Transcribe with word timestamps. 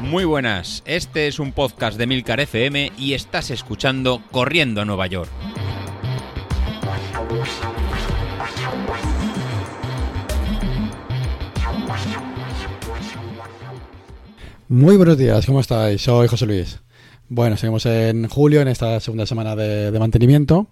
Muy 0.00 0.24
buenas, 0.24 0.82
este 0.86 1.26
es 1.26 1.38
un 1.38 1.52
podcast 1.52 1.98
de 1.98 2.06
Milcar 2.06 2.40
FM 2.40 2.92
y 2.96 3.14
estás 3.14 3.50
escuchando 3.50 4.22
Corriendo 4.30 4.80
a 4.80 4.84
Nueva 4.84 5.06
York. 5.06 5.30
Muy 14.68 14.96
buenos 14.96 15.16
días, 15.16 15.46
¿cómo 15.46 15.60
estáis? 15.60 16.02
Soy 16.02 16.26
José 16.26 16.44
Luis. 16.44 16.80
Bueno, 17.28 17.56
seguimos 17.56 17.86
en 17.86 18.28
julio, 18.28 18.60
en 18.60 18.68
esta 18.68 19.00
segunda 19.00 19.26
semana 19.26 19.56
de, 19.56 19.96
mantenimiento. 19.98 20.68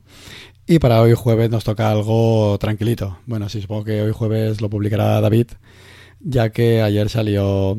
Y 0.66 0.78
para 0.78 1.00
hoy 1.00 1.14
jueves 1.14 1.50
nos 1.50 1.64
toca 1.64 1.90
algo 1.90 2.56
tranquilito. 2.58 3.18
Bueno, 3.26 3.48
sí, 3.48 3.60
supongo 3.60 3.84
que 3.84 4.02
hoy 4.02 4.12
jueves 4.12 4.60
lo 4.60 4.70
publicará 4.70 5.20
David, 5.20 5.48
ya 6.24 6.50
que 6.50 6.82
ayer 6.82 7.08
salió, 7.08 7.76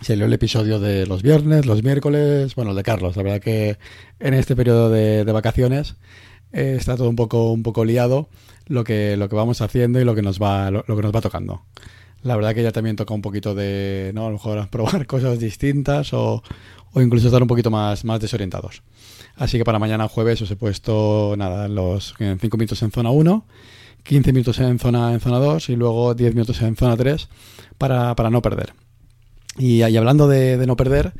salió 0.00 0.24
el 0.24 0.32
episodio 0.32 0.80
de 0.80 1.06
los 1.06 1.22
viernes, 1.22 1.66
los 1.66 1.82
miércoles, 1.82 2.54
bueno, 2.54 2.70
el 2.70 2.76
de 2.76 2.82
Carlos. 2.82 3.16
La 3.16 3.22
verdad 3.22 3.40
que 3.40 3.76
en 4.20 4.34
este 4.34 4.56
periodo 4.56 4.90
de, 4.90 5.24
vacaciones 5.24 5.96
eh, 6.52 6.76
está 6.78 6.96
todo 6.96 7.10
un 7.10 7.16
poco, 7.16 7.52
un 7.52 7.62
poco 7.62 7.84
liado 7.84 8.28
lo 8.66 8.84
que, 8.84 9.16
lo 9.16 9.28
que 9.28 9.36
vamos 9.36 9.60
haciendo 9.60 10.00
y 10.00 10.04
lo 10.04 10.14
que 10.14 10.22
nos 10.22 10.40
va, 10.40 10.70
lo 10.70 10.84
que 10.84 11.02
nos 11.02 11.14
va 11.14 11.20
tocando. 11.20 11.62
La 12.22 12.36
verdad 12.36 12.54
que 12.54 12.62
ya 12.62 12.72
también 12.72 12.96
toca 12.96 13.12
un 13.12 13.20
poquito 13.20 13.54
de, 13.54 14.12
¿no? 14.14 14.22
A 14.22 14.28
lo 14.28 14.34
mejor 14.34 14.68
probar 14.70 15.06
cosas 15.06 15.38
distintas 15.38 16.14
o, 16.14 16.42
o 16.92 17.02
incluso 17.02 17.26
estar 17.26 17.42
un 17.42 17.48
poquito 17.48 17.70
más, 17.70 18.04
más 18.04 18.20
desorientados. 18.20 18.82
Así 19.36 19.58
que 19.58 19.64
para 19.64 19.80
mañana 19.80 20.08
jueves 20.08 20.40
os 20.42 20.50
he 20.50 20.56
puesto, 20.56 21.34
nada, 21.36 21.68
los 21.68 22.14
5 22.18 22.38
minutos 22.56 22.82
en 22.82 22.92
zona 22.92 23.10
1, 23.10 23.44
15 24.04 24.32
minutos 24.32 24.58
en 24.60 24.78
zona, 24.78 25.12
en 25.12 25.20
zona 25.20 25.38
2 25.38 25.68
y 25.70 25.76
luego 25.76 26.14
10 26.14 26.34
minutos 26.34 26.62
en 26.62 26.76
zona 26.76 26.96
3 26.96 27.28
para, 27.76 28.14
para 28.14 28.30
no 28.30 28.40
perder. 28.40 28.72
Y, 29.58 29.84
y 29.84 29.96
hablando 29.96 30.26
de, 30.28 30.64
no 30.66 30.76
perder, 30.76 31.12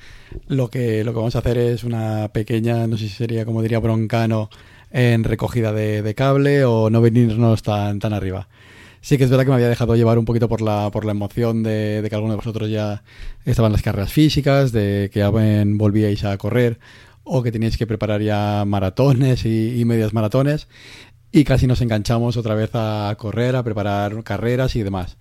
lo 0.46 0.68
que, 0.70 1.04
lo 1.04 1.12
que 1.12 1.18
vamos 1.18 1.36
a 1.36 1.40
hacer 1.40 1.58
es 1.58 1.84
una 1.84 2.28
pequeña, 2.32 2.86
no 2.86 2.96
sé 2.96 3.08
si 3.08 3.14
sería 3.14 3.44
como 3.44 3.62
diría 3.62 3.78
Broncano, 3.78 4.50
en 4.90 5.24
recogida 5.24 5.72
de, 5.72 6.02
de 6.02 6.14
cable 6.14 6.64
o 6.64 6.90
no 6.90 7.00
venirnos 7.00 7.62
tan, 7.62 7.98
tan 7.98 8.12
arriba 8.12 8.48
sí 9.04 9.18
que 9.18 9.24
es 9.24 9.30
verdad 9.30 9.44
que 9.44 9.50
me 9.50 9.56
había 9.56 9.68
dejado 9.68 9.96
llevar 9.96 10.18
un 10.18 10.24
poquito 10.24 10.48
por 10.48 10.62
la, 10.62 10.90
por 10.90 11.04
la 11.04 11.12
emoción 11.12 11.62
de, 11.62 12.02
que 12.08 12.14
alguno 12.14 12.32
de 12.32 12.38
vosotros 12.38 12.70
ya 12.70 13.02
estaban 13.44 13.70
las 13.70 13.82
carreras 13.82 14.10
físicas, 14.10 14.72
de 14.72 15.10
que 15.12 15.18
ya 15.20 15.28
volvíais 15.28 16.24
a 16.24 16.38
correr 16.38 16.78
o 17.22 17.42
que 17.42 17.52
teníais 17.52 17.76
que 17.76 17.86
preparar 17.86 18.22
ya 18.22 18.64
maratones 18.66 19.44
y, 19.44 19.84
medias 19.84 20.14
maratones 20.14 20.68
y 21.34 21.42
casi 21.42 21.66
nos 21.66 21.80
enganchamos 21.80 22.36
otra 22.36 22.54
vez 22.54 22.70
a 22.74 23.12
correr, 23.18 23.56
a 23.56 23.64
preparar 23.64 24.22
carreras 24.22 24.76
y 24.76 24.84
demás. 24.84 25.16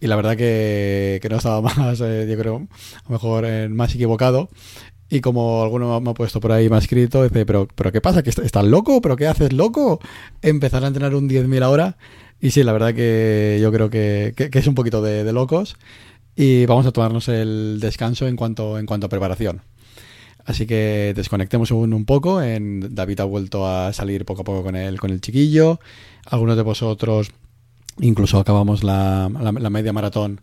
Y 0.00 0.08
la 0.08 0.16
verdad 0.16 0.36
que, 0.36 1.20
no 1.30 1.36
estaba 1.36 1.60
más, 1.76 2.00
eh, 2.00 2.26
yo 2.28 2.36
creo, 2.36 2.56
a 2.56 3.04
lo 3.08 3.10
mejor 3.10 3.44
eh, 3.46 3.68
más 3.68 3.94
equivocado. 3.94 4.48
Y 5.08 5.20
como 5.20 5.62
alguno 5.62 6.00
me 6.00 6.10
ha 6.10 6.14
puesto 6.14 6.40
por 6.40 6.50
ahí, 6.50 6.68
me 6.68 6.74
ha 6.74 6.78
escrito, 6.80 7.22
dice, 7.22 7.46
pero, 7.46 7.68
pero 7.76 7.92
¿qué 7.92 8.00
pasa? 8.00 8.24
¿Que 8.24 8.30
estás 8.30 8.64
loco? 8.64 9.00
¿Pero 9.00 9.14
qué 9.14 9.28
haces 9.28 9.52
loco? 9.52 10.00
Empezar 10.40 10.82
a 10.82 10.88
entrenar 10.88 11.14
un 11.14 11.28
10.000 11.28 11.62
ahora 11.62 11.96
y 12.40 12.50
sí, 12.50 12.64
la 12.64 12.72
verdad 12.72 12.92
que 12.92 13.60
yo 13.62 13.70
creo 13.70 13.88
que, 13.88 14.34
es 14.36 14.66
un 14.66 14.74
poquito 14.74 15.00
de, 15.00 15.32
locos 15.32 15.76
y 16.34 16.66
vamos 16.66 16.86
a 16.86 16.90
tomarnos 16.90 17.28
el 17.28 17.78
descanso 17.78 18.26
en 18.26 18.34
cuanto, 18.34 18.80
en 18.80 18.86
cuanto 18.86 19.06
a 19.06 19.10
preparación. 19.10 19.62
Así 20.44 20.66
que 20.66 21.12
desconectemos 21.14 21.70
un, 21.70 22.04
poco. 22.04 22.40
David 22.40 23.20
ha 23.20 23.24
vuelto 23.24 23.66
a 23.66 23.92
salir 23.92 24.24
poco 24.24 24.42
a 24.42 24.44
poco 24.44 24.62
con 24.62 24.76
el, 24.76 24.98
con 24.98 25.10
el 25.10 25.20
chiquillo. 25.20 25.78
Algunos 26.26 26.56
de 26.56 26.62
vosotros 26.62 27.30
incluso 28.00 28.38
acabamos 28.38 28.82
la, 28.82 29.28
media 29.70 29.92
maratón 29.92 30.40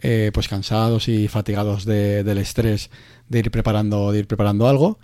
eh, 0.00 0.30
pues 0.34 0.48
cansados 0.48 1.08
y 1.08 1.28
fatigados 1.28 1.84
del 1.84 2.38
estrés 2.38 2.90
de 3.28 3.38
ir 3.38 3.50
preparando, 3.50 4.12
de 4.12 4.20
ir 4.20 4.26
preparando 4.26 4.68
algo. 4.68 4.98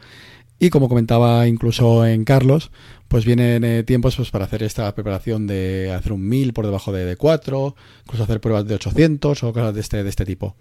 Y 0.59 0.71
como 0.71 0.89
comentaba 0.89 1.47
incluso 1.47 2.05
en 2.05 2.25
Carlos, 2.25 2.73
pues 3.09 3.25
vienen 3.25 3.65
eh, 3.65 3.83
tiempos 3.83 4.17
pues, 4.17 4.31
para 4.31 4.45
hacer 4.45 4.63
esta 4.63 4.95
preparación 4.95 5.47
de 5.47 5.93
hacer 5.93 6.13
un 6.13 6.29
1000 6.29 6.53
por 6.53 6.67
debajo 6.67 6.93
de, 6.93 7.17
4, 7.17 7.75
incluso 8.05 8.23
hacer 8.23 8.41
pruebas 8.41 8.67
de 8.67 8.75
800 8.75 9.43
o 9.43 9.53
cosas 9.53 9.75
de 9.75 9.81
este, 9.81 10.03
de 10.05 10.09
este 10.11 10.25
tipo. 10.27 10.57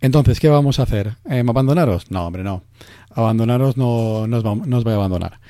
Entonces, 0.00 0.40
¿qué 0.40 0.48
vamos 0.48 0.80
a 0.80 0.84
hacer? 0.84 1.14
Eh, 1.28 1.44
¿Abandonaros? 1.46 2.10
No, 2.10 2.26
hombre, 2.26 2.42
no. 2.42 2.64
Abandonaros 3.10 3.76
no, 3.76 4.26
nos, 4.26 4.44
va, 4.44 4.54
voy 4.54 4.92
a 4.92 4.96
abandonar. 4.96 5.40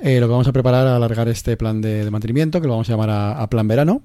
Eh, 0.00 0.18
lo 0.18 0.26
que 0.26 0.32
vamos 0.32 0.48
a 0.48 0.52
preparar 0.52 0.86
a 0.86 0.96
alargar 0.96 1.28
este 1.28 1.56
plan 1.56 1.80
de, 1.80 2.10
mantenimiento, 2.10 2.60
que 2.60 2.66
lo 2.66 2.72
vamos 2.72 2.88
a 2.88 2.92
llamar 2.92 3.10
a, 3.10 3.48
plan 3.48 3.68
verano, 3.68 4.02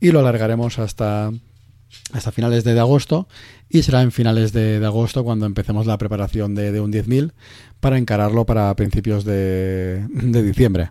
y 0.00 0.12
lo 0.12 0.20
alargaremos 0.20 0.78
hasta, 0.78 1.30
hasta 2.12 2.32
finales 2.32 2.64
de, 2.64 2.78
agosto, 2.78 3.28
y 3.68 3.82
será 3.82 4.02
en 4.02 4.12
finales 4.12 4.52
de, 4.52 4.84
agosto 4.84 5.24
cuando 5.24 5.46
empecemos 5.46 5.86
la 5.86 5.98
preparación 5.98 6.54
de, 6.54 6.80
un 6.80 6.92
10.000 6.92 7.32
para 7.80 7.98
encararlo 7.98 8.46
para 8.46 8.74
principios 8.76 9.24
de, 9.24 10.06
diciembre. 10.12 10.90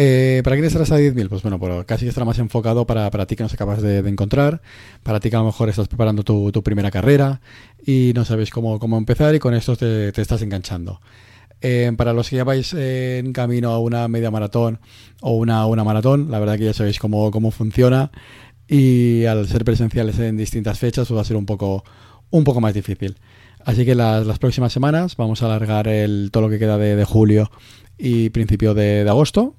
Eh, 0.00 0.42
¿Para 0.44 0.54
quién 0.54 0.64
estará 0.64 0.84
a 0.84 1.00
10.000? 1.00 1.28
Pues 1.28 1.42
bueno, 1.42 1.84
casi 1.84 2.06
estará 2.06 2.24
más 2.24 2.38
enfocado 2.38 2.86
para, 2.86 3.10
para 3.10 3.26
ti 3.26 3.34
que 3.34 3.42
no 3.42 3.48
se 3.48 3.56
acabas 3.56 3.82
de, 3.82 3.98
encontrar, 3.98 4.62
para 5.02 5.18
ti 5.20 5.28
que 5.28 5.36
a 5.36 5.40
lo 5.40 5.46
mejor 5.46 5.68
estás 5.68 5.88
preparando 5.88 6.22
tu, 6.22 6.62
primera 6.62 6.90
carrera 6.90 7.40
y 7.84 8.12
no 8.14 8.24
sabes 8.24 8.50
cómo, 8.50 8.78
cómo 8.78 8.96
empezar 8.96 9.34
y 9.34 9.38
con 9.38 9.54
esto 9.54 9.76
te, 9.76 10.08
estás 10.08 10.42
enganchando. 10.42 11.00
Eh, 11.60 11.90
para 11.96 12.12
los 12.12 12.30
que 12.30 12.36
ya 12.36 12.44
vais 12.44 12.72
en 12.74 13.32
camino 13.32 13.72
a 13.72 13.80
una 13.80 14.06
media 14.06 14.30
maratón 14.30 14.78
o 15.20 15.32
una, 15.32 15.66
una 15.66 15.82
maratón, 15.82 16.30
la 16.30 16.38
verdad 16.38 16.56
que 16.56 16.66
ya 16.66 16.72
sabéis 16.72 17.00
cómo, 17.00 17.32
cómo 17.32 17.50
funciona 17.50 18.12
y 18.68 19.24
al 19.24 19.48
ser 19.48 19.64
presenciales 19.64 20.18
en 20.18 20.36
distintas 20.36 20.78
fechas 20.78 21.08
pues 21.08 21.16
va 21.16 21.22
a 21.22 21.24
ser 21.24 21.36
un 21.36 21.46
poco, 21.46 21.84
un 22.30 22.44
poco 22.44 22.60
más 22.60 22.74
difícil. 22.74 23.16
Así 23.64 23.84
que 23.84 23.94
las, 23.94 24.38
próximas 24.38 24.72
semanas 24.72 25.16
vamos 25.16 25.42
a 25.42 25.46
alargar 25.46 25.88
el, 25.88 26.30
todo 26.30 26.44
lo 26.44 26.50
que 26.50 26.58
queda 26.58 26.78
de, 26.78 27.04
julio 27.04 27.50
y 27.96 28.30
principio 28.30 28.74
de, 28.74 29.04
agosto, 29.08 29.54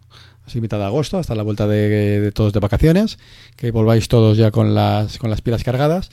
así 0.45 0.61
mitad 0.61 0.77
de 0.77 0.85
agosto, 0.85 1.17
hasta 1.17 1.35
la 1.35 1.43
vuelta 1.43 1.67
de, 1.67 2.31
todos 2.33 2.53
de 2.53 2.59
vacaciones, 2.59 3.19
que 3.55 3.71
volváis 3.71 4.07
todos 4.07 4.37
ya 4.37 4.51
con 4.51 4.73
las, 4.73 5.17
con 5.17 5.29
las 5.29 5.41
pilas 5.41 5.63
cargadas. 5.63 6.09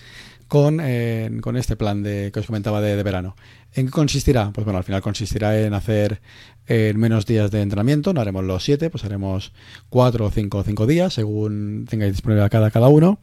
Con, 0.49 0.81
eh, 0.81 1.31
con 1.41 1.57
este 1.57 1.75
plan 1.75 2.03
de, 2.03 2.31
que 2.33 2.41
os 2.41 2.47
comentaba 2.47 2.81
de, 2.81 3.03
verano. 3.03 3.35
¿En 3.75 3.87
qué 3.87 3.93
consistirá? 3.93 4.53
Pues 4.53 4.65
bueno, 4.65 4.79
al 4.79 4.85
final 4.85 5.03
consistirá 5.03 5.59
en 5.61 5.75
hacer 5.75 6.21
en 6.69 6.99
menos 6.99 7.27
días 7.27 7.51
de 7.51 7.63
entrenamiento, 7.63 8.13
no 8.13 8.21
haremos 8.21 8.45
los 8.45 8.65
siete, 8.65 8.91
pues 8.91 9.05
haremos 9.05 9.53
cuatro 9.89 10.27
o 10.27 10.31
cinco, 10.31 10.63
cinco 10.63 10.87
días, 10.87 11.15
según 11.15 11.87
tengáis 11.89 12.13
disponible 12.13 12.49
cada, 12.49 12.71
cada 12.71 12.89
uno 12.89 13.21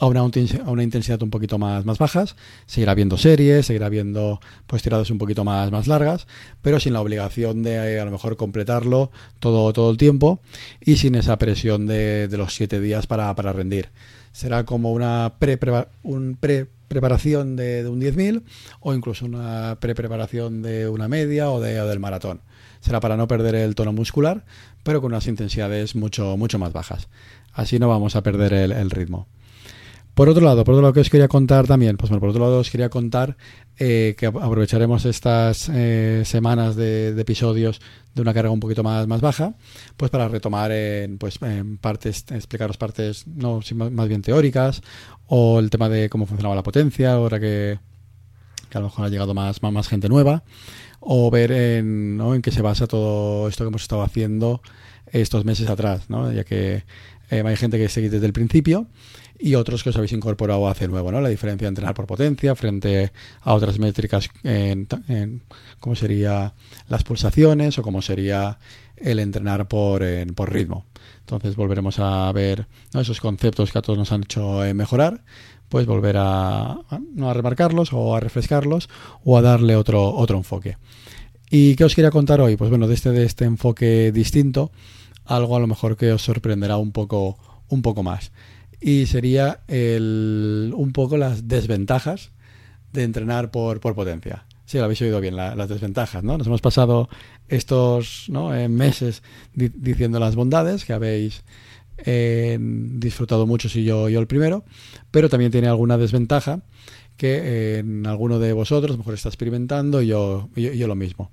a 0.00 0.06
una, 0.06 0.82
intensidad 0.82 1.22
un 1.22 1.30
poquito 1.30 1.58
más, 1.58 1.84
más 1.84 1.98
bajas. 1.98 2.34
Seguirá 2.64 2.94
viendo 2.94 3.18
series, 3.18 3.66
seguirá 3.66 3.90
viendo 3.90 4.40
pues 4.66 4.82
tiradas 4.82 5.10
un 5.10 5.18
poquito 5.18 5.44
más, 5.44 5.70
más 5.70 5.86
largas, 5.86 6.26
pero 6.62 6.80
sin 6.80 6.94
la 6.94 7.02
obligación 7.02 7.62
de 7.62 7.74
eh, 7.74 8.00
a 8.00 8.04
lo 8.06 8.10
mejor 8.10 8.36
completarlo 8.36 9.10
todo, 9.40 9.72
todo 9.74 9.90
el 9.90 9.98
tiempo 9.98 10.40
y 10.80 10.96
sin 10.96 11.14
esa 11.16 11.36
presión 11.38 11.86
de, 11.86 12.28
de 12.28 12.36
los 12.38 12.54
siete 12.54 12.80
días 12.80 13.06
para, 13.06 13.34
para 13.34 13.52
rendir. 13.52 13.90
Será 14.32 14.64
como 14.64 14.92
una 14.92 15.34
pre, 15.38 15.58
un 16.02 16.36
pre 16.38 16.68
preparación 16.90 17.54
de, 17.54 17.84
de 17.84 17.88
un 17.88 18.00
10.000 18.00 18.42
o 18.80 18.92
incluso 18.92 19.24
una 19.24 19.78
pre-preparación 19.78 20.60
de 20.60 20.88
una 20.88 21.06
media 21.06 21.48
o, 21.48 21.60
de, 21.60 21.74
del 21.74 22.00
maratón. 22.00 22.40
Será 22.80 22.98
para 22.98 23.16
no 23.16 23.28
perder 23.28 23.54
el 23.54 23.76
tono 23.76 23.92
muscular, 23.92 24.44
pero 24.82 25.00
con 25.00 25.12
unas 25.12 25.28
intensidades 25.28 25.94
mucho, 25.94 26.36
mucho 26.36 26.58
más 26.58 26.72
bajas. 26.72 27.08
Así 27.52 27.78
no 27.78 27.88
vamos 27.88 28.16
a 28.16 28.24
perder 28.24 28.52
el 28.72 28.90
ritmo. 28.90 29.28
Por 30.20 30.28
otro 30.28 30.44
lado, 30.44 30.64
por 30.64 30.74
otro 30.74 30.82
lado 30.82 30.92
que 30.92 31.00
os 31.00 31.08
quería 31.08 31.28
contar 31.28 31.66
también, 31.66 31.96
pues 31.96 32.10
bueno, 32.10 32.20
por 32.20 32.28
otro 32.28 32.42
lado 32.42 32.58
os 32.58 32.68
quería 32.68 32.90
contar 32.90 33.38
eh, 33.78 34.14
que 34.18 34.26
aprovecharemos 34.26 35.06
estas 35.06 35.70
eh, 35.72 36.24
semanas 36.26 36.76
de, 36.76 37.18
episodios 37.18 37.80
de 38.14 38.20
una 38.20 38.34
carga 38.34 38.50
un 38.50 38.60
poquito 38.60 38.82
más, 38.82 39.06
más 39.06 39.22
baja, 39.22 39.54
pues 39.96 40.10
para 40.10 40.28
retomar 40.28 40.72
en, 40.72 41.16
pues, 41.16 41.40
en 41.40 41.78
partes, 41.78 42.26
explicaros 42.32 42.76
partes 42.76 43.26
no 43.26 43.60
más 43.72 44.08
bien 44.08 44.20
teóricas, 44.20 44.82
o 45.26 45.58
el 45.58 45.70
tema 45.70 45.88
de 45.88 46.10
cómo 46.10 46.26
funcionaba 46.26 46.54
la 46.54 46.62
potencia, 46.62 47.14
ahora 47.14 47.40
que, 47.40 47.78
a 48.74 48.78
lo 48.78 48.88
mejor 48.88 49.06
ha 49.06 49.08
llegado 49.08 49.32
más, 49.32 49.62
más, 49.62 49.88
gente 49.88 50.10
nueva, 50.10 50.44
o 51.00 51.30
ver 51.30 51.50
en, 51.50 52.20
en 52.20 52.42
qué 52.42 52.50
se 52.50 52.60
basa 52.60 52.86
todo 52.86 53.48
esto 53.48 53.64
que 53.64 53.68
hemos 53.68 53.80
estado 53.80 54.02
haciendo 54.02 54.60
estos 55.12 55.46
meses 55.46 55.70
atrás, 55.70 56.10
¿no? 56.10 56.30
ya 56.30 56.44
que 56.44 56.84
eh, 57.30 57.42
hay 57.44 57.56
gente 57.56 57.78
que 57.78 57.88
seguís 57.88 58.10
desde 58.10 58.26
el 58.26 58.32
principio 58.32 58.88
y 59.38 59.54
otros 59.54 59.82
que 59.82 59.90
os 59.90 59.96
habéis 59.96 60.12
incorporado 60.12 60.68
hace 60.68 60.86
nuevo, 60.86 61.10
¿no? 61.10 61.20
La 61.20 61.28
diferencia 61.30 61.64
de 61.66 61.70
entrenar 61.70 61.94
por 61.94 62.06
potencia 62.06 62.54
frente 62.54 63.12
a 63.40 63.54
otras 63.54 63.78
métricas 63.78 64.28
en, 64.42 64.86
cómo 65.78 65.96
sería 65.96 66.54
las 66.88 67.04
pulsaciones 67.04 67.78
o 67.78 67.82
cómo 67.82 68.02
sería 68.02 68.58
el 68.96 69.18
entrenar 69.18 69.66
por, 69.66 70.04
por 70.34 70.52
ritmo. 70.52 70.84
Entonces 71.20 71.56
volveremos 71.56 71.98
a 71.98 72.30
ver 72.32 72.66
esos 72.92 73.20
conceptos 73.20 73.72
que 73.72 73.78
a 73.78 73.82
todos 73.82 73.98
nos 73.98 74.12
han 74.12 74.24
hecho 74.24 74.64
eh, 74.64 74.74
mejorar, 74.74 75.22
pues 75.68 75.86
volver 75.86 76.16
a, 76.18 76.72
a, 76.72 77.32
remarcarlos 77.32 77.92
o 77.92 78.16
a 78.16 78.20
refrescarlos 78.20 78.90
o 79.24 79.38
a 79.38 79.42
darle 79.42 79.76
otro, 79.76 80.12
otro 80.12 80.36
enfoque. 80.36 80.76
¿Y 81.48 81.76
qué 81.76 81.84
os 81.84 81.94
quería 81.94 82.10
contar 82.10 82.40
hoy? 82.40 82.56
Pues 82.56 82.68
bueno, 82.68 82.88
de 82.88 82.94
este, 82.94 83.10
de 83.10 83.24
este 83.24 83.44
enfoque 83.44 84.12
distinto, 84.12 84.70
algo 85.30 85.56
a 85.56 85.60
lo 85.60 85.66
mejor 85.66 85.96
que 85.96 86.12
os 86.12 86.22
sorprenderá 86.22 86.76
un 86.76 86.92
poco, 86.92 87.38
un 87.68 87.82
poco 87.82 88.02
más. 88.02 88.32
y 88.80 89.06
sería 89.06 89.60
el, 89.68 90.72
un 90.74 90.92
poco 90.92 91.16
las 91.18 91.48
desventajas 91.48 92.30
de 92.92 93.02
entrenar 93.04 93.50
por, 93.50 93.78
por 93.80 93.94
potencia. 93.94 94.46
Sí, 94.64 94.78
lo 94.78 94.84
habéis 94.84 95.02
oído 95.02 95.20
bien, 95.20 95.36
las 95.36 95.68
desventajas, 95.68 96.22
¿no? 96.22 96.38
Nos 96.38 96.46
hemos 96.46 96.60
pasado 96.60 97.08
estos 97.48 98.26
¿no? 98.28 98.54
eh, 98.54 98.68
meses 98.68 99.22
diciendo 99.52 100.20
las 100.20 100.36
bondades 100.36 100.84
que 100.84 100.92
habéis 100.92 101.42
eh, 101.98 102.56
disfrutado 102.60 103.46
mucho 103.46 103.68
si 103.68 103.84
yo, 103.84 104.08
yo 104.08 104.20
el 104.20 104.26
primero, 104.26 104.64
pero 105.10 105.28
también 105.28 105.50
tiene 105.50 105.66
alguna 105.66 105.98
desventaja 105.98 106.62
que 107.16 107.78
en 107.78 108.06
alguno 108.06 108.38
de 108.38 108.52
vosotros 108.52 108.96
mejor 108.96 109.14
está 109.14 109.28
experimentando 109.28 110.00
y 110.00 110.06
yo, 110.06 110.48
yo, 110.54 110.86
lo 110.86 110.94
mismo. 110.94 111.32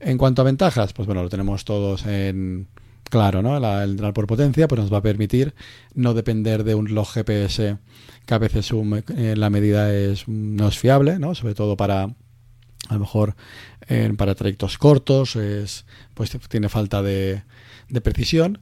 En 0.00 0.18
cuanto 0.18 0.42
a 0.42 0.44
ventajas, 0.44 0.92
pues 0.92 1.06
bueno, 1.06 1.22
lo 1.22 1.30
tenemos 1.30 1.64
todos 1.64 2.04
en 2.04 2.66
claro, 3.14 3.42
¿no? 3.42 3.56
el 3.56 3.90
entrar 3.90 4.12
por 4.12 4.26
potencia 4.26 4.66
pues 4.66 4.80
nos 4.80 4.92
va 4.92 4.98
a 4.98 5.02
permitir 5.02 5.54
no 5.94 6.14
depender 6.14 6.64
de 6.64 6.74
un 6.74 6.92
log 6.94 7.06
GPS 7.06 7.78
que 8.26 8.34
a 8.34 8.38
veces 8.38 8.68
eh, 9.16 9.34
la 9.36 9.50
medida 9.50 9.94
es, 9.94 10.26
no 10.26 10.66
es 10.66 10.76
fiable, 10.76 11.20
¿no? 11.20 11.36
Sobre 11.36 11.54
todo 11.54 11.76
para 11.76 12.02
a 12.02 12.94
lo 12.94 12.98
mejor 12.98 13.36
para 14.16 14.34
trayectos 14.34 14.78
cortos, 14.78 15.36
es, 15.36 15.86
pues 16.14 16.36
tiene 16.48 16.68
falta 16.68 17.02
de, 17.02 17.44
de 17.88 18.00
precisión. 18.00 18.58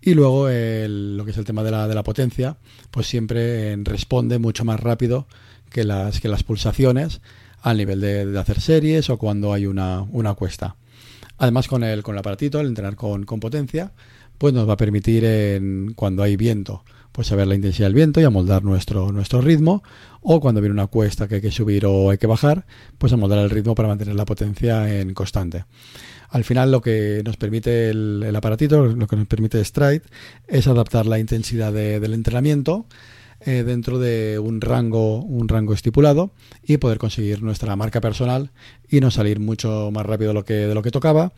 Y 0.00 0.14
luego 0.14 0.48
lo 0.48 1.24
que 1.24 1.30
es 1.30 1.36
el 1.36 1.44
tema 1.44 1.62
de 1.62 1.70
la, 1.70 1.86
de 1.86 1.94
la 1.94 2.02
potencia, 2.02 2.56
pues 2.90 3.06
siempre 3.06 3.76
responde 3.84 4.40
mucho 4.40 4.64
más 4.64 4.80
rápido 4.80 5.28
que 5.70 5.84
las, 5.84 6.20
que 6.20 6.28
las 6.28 6.42
pulsaciones 6.42 7.20
al 7.62 7.76
nivel 7.76 8.00
de, 8.00 8.38
hacer 8.38 8.60
series 8.60 9.08
o 9.10 9.16
cuando 9.16 9.52
hay 9.52 9.66
una, 9.66 10.02
una, 10.10 10.34
cuesta. 10.34 10.74
Además 11.38 11.68
con 11.68 11.84
el, 11.84 12.02
con 12.02 12.14
el 12.14 12.20
aparatito, 12.20 12.60
el 12.60 12.68
entrenar 12.68 12.96
con, 12.96 13.24
con 13.24 13.40
potencia, 13.40 13.92
pues 14.38 14.54
nos 14.54 14.68
va 14.68 14.74
a 14.74 14.76
permitir 14.76 15.24
en, 15.24 15.92
cuando 15.94 16.22
hay 16.22 16.36
viento, 16.36 16.84
pues 17.12 17.28
saber 17.28 17.46
la 17.46 17.54
intensidad 17.54 17.86
del 17.86 17.94
viento 17.94 18.20
y 18.20 18.24
amoldar 18.24 18.64
nuestro, 18.64 19.12
nuestro 19.12 19.40
ritmo, 19.40 19.82
o 20.20 20.40
cuando 20.40 20.60
viene 20.60 20.72
una 20.72 20.86
cuesta 20.86 21.28
que 21.28 21.36
hay 21.36 21.40
que 21.40 21.50
subir 21.50 21.86
o 21.86 22.10
hay 22.10 22.18
que 22.18 22.26
bajar, 22.26 22.66
pues 22.98 23.12
amoldar 23.12 23.38
el 23.38 23.50
ritmo 23.50 23.74
para 23.74 23.88
mantener 23.88 24.14
la 24.14 24.24
potencia 24.24 25.00
en 25.00 25.14
constante. 25.14 25.64
Al 26.30 26.44
final 26.44 26.72
lo 26.72 26.80
que 26.80 27.22
nos 27.24 27.36
permite 27.36 27.90
el, 27.90 28.22
el 28.26 28.34
aparatito, 28.34 28.86
lo 28.86 29.06
que 29.06 29.16
nos 29.16 29.26
permite 29.26 29.62
Stride, 29.64 30.02
es 30.48 30.66
adaptar 30.66 31.06
la 31.06 31.18
intensidad 31.18 31.72
del 31.72 32.14
entrenamiento 32.14 32.86
eh, 33.44 33.64
dentro 33.64 33.98
de 33.98 34.38
un 34.38 34.60
rango, 34.60 35.22
un 35.22 35.48
rango 35.48 35.74
estipulado 35.74 36.32
y 36.62 36.76
poder 36.76 36.98
conseguir 36.98 37.42
nuestra 37.42 37.74
marca 37.76 38.00
personal 38.00 38.50
y 38.88 39.00
no 39.00 39.10
salir 39.10 39.40
mucho 39.40 39.90
más 39.92 40.06
rápido 40.06 40.30
de 40.30 40.74
lo 40.74 40.82
que, 40.82 40.90
tocaba 40.90 41.32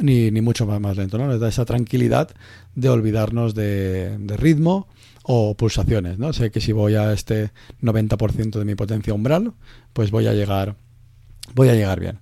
ni, 0.00 0.30
ni 0.30 0.40
mucho 0.40 0.66
más, 0.66 0.80
más 0.80 0.96
lento. 0.96 1.18
¿no? 1.18 1.26
Nos 1.26 1.40
da 1.40 1.48
esa 1.48 1.64
tranquilidad 1.64 2.30
de 2.74 2.88
olvidarnos 2.88 3.54
de, 3.54 4.16
ritmo 4.38 4.88
o 5.22 5.54
pulsaciones. 5.56 6.18
¿no? 6.18 6.32
Sé 6.32 6.50
que 6.50 6.60
si 6.60 6.72
voy 6.72 6.94
a 6.94 7.12
este 7.12 7.50
90% 7.82 8.58
de 8.58 8.64
mi 8.64 8.74
potencia 8.74 9.12
umbral, 9.12 9.52
pues 9.92 10.10
voy 10.10 10.26
a 10.26 10.32
llegar, 10.32 10.76
voy 11.54 11.68
a 11.68 11.74
llegar 11.74 12.00
bien. 12.00 12.20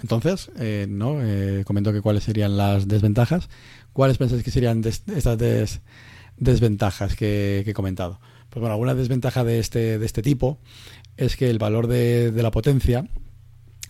Entonces, 0.00 0.50
eh, 0.58 0.86
¿no? 0.88 1.18
Eh, 1.22 1.62
comento 1.64 1.92
que 1.92 2.00
cuáles 2.00 2.24
serían 2.24 2.56
las 2.56 2.88
desventajas. 2.88 3.48
¿Cuáles 3.92 4.18
pensáis 4.18 4.42
que 4.42 4.50
serían 4.50 4.82
estas 4.84 5.38
desventajas 6.36 7.16
que, 7.16 7.64
he 7.66 7.72
comentado? 7.74 8.20
Pues 8.50 8.60
bueno, 8.60 8.74
alguna 8.74 8.94
desventaja 8.94 9.44
de 9.44 9.58
este, 9.58 9.98
de 9.98 10.06
este 10.06 10.22
tipo 10.22 10.58
es 11.16 11.36
que 11.36 11.50
el 11.50 11.58
valor 11.58 11.86
de, 11.86 12.32
la 12.34 12.50
potencia 12.50 13.06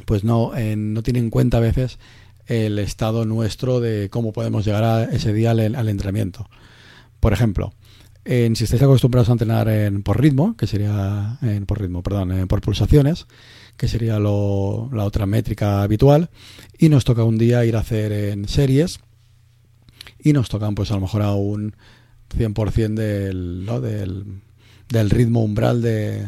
pues 0.07 0.25
no, 0.25 0.53
no 0.77 1.03
tiene 1.03 1.21
en 1.21 1.31
cuenta 1.31 1.59
a 1.59 1.61
veces 1.61 1.99
el 2.47 2.79
estado 2.79 3.25
nuestro 3.25 3.81
de 3.81 4.09
cómo 4.11 4.33
podemos 4.33 4.65
llegar 4.65 4.85
a 4.85 5.05
ese 5.05 5.33
día 5.33 5.53
al, 5.53 5.89
entrenamiento. 5.89 6.49
Por 7.21 7.33
ejemplo, 7.33 7.73
en, 8.25 8.57
si 8.57 8.65
estáis 8.65 8.83
acostumbrados 8.83 9.29
a 9.29 9.33
entrenar 9.33 9.69
en, 9.69 10.03
por 10.03 10.21
ritmo, 10.21 10.57
que 10.57 10.67
sería 10.67 11.39
en, 11.43 11.67
por 11.67 11.81
ritmo, 11.81 12.03
perdón, 12.03 12.47
por 12.49 12.61
pulsaciones, 12.61 13.27
que 13.77 13.89
sería 13.89 14.19
la 14.19 14.31
otra 15.05 15.27
métrica 15.27 15.83
habitual, 15.83 16.31
y 16.79 16.89
nos 16.89 17.05
toca 17.05 17.25
un 17.25 17.39
día 17.39 17.65
ir 17.65 17.77
a 17.77 17.81
hacer 17.81 18.13
en 18.13 18.49
series 18.49 19.01
y 20.19 20.33
nos 20.33 20.49
tocan 20.49 20.75
pues 20.75 20.91
a 20.91 20.95
lo 20.95 21.01
mejor 21.01 21.23
a 21.23 21.35
un 21.35 21.75
100% 22.37 22.95
del, 22.95 23.65
¿no? 23.65 23.81
del, 23.81 24.25
del 24.89 25.11
ritmo 25.11 25.43
umbral 25.43 25.83
de 25.83 26.27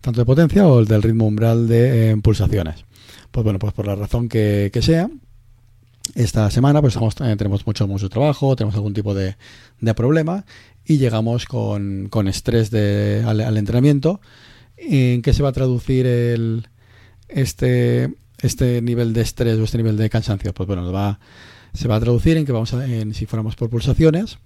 tanto 0.00 0.20
de 0.20 0.24
potencia 0.24 0.66
o 0.66 0.80
el 0.80 0.86
del 0.86 1.02
ritmo 1.02 1.26
umbral 1.26 1.68
de 1.68 2.10
eh, 2.10 2.16
pulsaciones. 2.16 2.84
Pues 3.30 3.44
bueno, 3.44 3.58
pues 3.58 3.72
por 3.72 3.86
la 3.86 3.94
razón 3.94 4.28
que, 4.28 4.70
sea, 4.80 5.08
esta 6.14 6.50
semana 6.50 6.80
pues 6.80 6.94
estamos, 6.94 7.14
eh, 7.20 7.36
tenemos 7.36 7.66
mucho, 7.66 7.86
mucho 7.86 8.08
trabajo, 8.08 8.56
tenemos 8.56 8.74
algún 8.74 8.94
tipo 8.94 9.14
de, 9.14 9.36
de 9.80 9.94
problema 9.94 10.44
y 10.84 10.98
llegamos 10.98 11.44
con, 11.44 12.08
con 12.08 12.28
estrés 12.28 12.70
de, 12.70 13.22
al, 13.26 13.56
entrenamiento. 13.56 14.20
¿En 14.76 15.22
qué 15.22 15.32
se 15.34 15.42
va 15.42 15.50
a 15.50 15.52
traducir 15.52 16.06
el, 16.06 16.68
este, 17.28 18.14
este 18.38 18.80
nivel 18.80 19.12
de 19.12 19.20
estrés 19.20 19.58
o 19.58 19.64
este 19.64 19.76
nivel 19.76 19.96
de 19.96 20.08
cansancio? 20.08 20.54
Pues 20.54 20.66
bueno, 20.66 20.90
se 21.74 21.88
va 21.88 21.96
a 21.96 22.00
traducir 22.00 22.38
en 22.38 22.46
que 22.46 22.52
vamos 22.52 22.72
a, 22.72 22.84
en, 22.86 23.12
si 23.12 23.26
fuéramos 23.26 23.54
por 23.56 23.68
pulsaciones, 23.68 24.38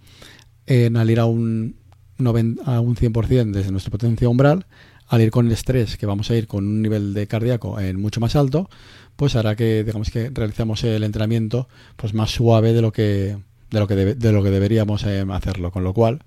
en 0.67 0.97
al 0.97 1.11
ir 1.11 1.21
a 1.21 1.27
un, 1.27 1.77
a 2.19 2.81
un 2.81 2.97
100% 2.97 3.53
desde 3.53 3.71
nuestra 3.71 3.91
potencia 3.91 4.29
umbral, 4.29 4.67
al 5.09 5.21
ir 5.21 5.31
con 5.31 5.47
el 5.47 5.53
estrés, 5.53 5.97
que 5.97 6.07
vamos 6.07 6.31
a 6.31 6.37
ir 6.37 6.47
con 6.47 6.67
un 6.67 6.83
nivel 6.83 7.15
de 7.15 7.27
cardíaco 7.27 7.79
en 7.79 8.01
mucho 8.01 8.21
más 8.21 8.37
alto, 8.37 8.69
pues 9.17 9.37
hará 9.37 9.57
que 9.57 9.85
digamos 9.85 10.11
que 10.11 10.31
realizamos 10.31 10.83
el 10.85 11.05
entrenamiento 11.05 11.69
pues 11.97 12.15
más 12.15 12.31
suave 12.31 12.73
de 12.73 12.83
lo 12.83 12.93
que 12.93 13.37
de 13.71 13.81
lo 13.81 13.87
que 13.87 13.95
de 13.95 14.33
lo 14.33 14.43
que 14.43 14.51
deberíamos 14.51 15.05
eh, 15.05 15.25
hacerlo, 15.31 15.71
con 15.71 15.85
lo 15.85 15.93
cual 15.93 16.23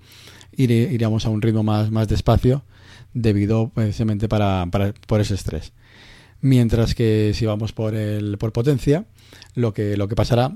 iríamos 0.55 1.25
a 1.25 1.29
un 1.29 1.41
ritmo 1.41 1.63
más 1.63 1.91
más 1.91 2.07
despacio 2.07 2.63
debido 3.13 3.69
precisamente 3.69 4.27
para, 4.29 4.67
para 4.71 4.93
por 5.07 5.21
ese 5.21 5.35
estrés. 5.35 5.73
Mientras 6.39 6.93
que 6.93 7.31
si 7.33 7.45
vamos 7.45 7.73
por 7.73 7.95
el 7.95 8.37
por 8.37 8.53
potencia, 8.53 9.05
lo 9.55 9.73
que 9.73 9.97
lo 9.97 10.07
que 10.07 10.15
pasará 10.15 10.53